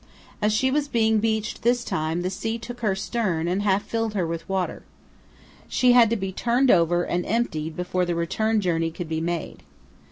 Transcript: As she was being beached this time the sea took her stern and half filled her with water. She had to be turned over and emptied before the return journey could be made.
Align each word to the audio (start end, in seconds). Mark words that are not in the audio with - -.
As 0.41 0.51
she 0.51 0.71
was 0.71 0.87
being 0.87 1.19
beached 1.19 1.61
this 1.61 1.83
time 1.83 2.23
the 2.23 2.31
sea 2.31 2.57
took 2.57 2.79
her 2.79 2.95
stern 2.95 3.47
and 3.47 3.61
half 3.61 3.83
filled 3.83 4.15
her 4.15 4.25
with 4.25 4.49
water. 4.49 4.81
She 5.67 5.91
had 5.91 6.09
to 6.09 6.15
be 6.15 6.31
turned 6.31 6.71
over 6.71 7.03
and 7.03 7.23
emptied 7.23 7.75
before 7.77 8.05
the 8.05 8.15
return 8.15 8.61
journey 8.61 8.89
could 8.89 9.07
be 9.09 9.21
made. 9.21 9.61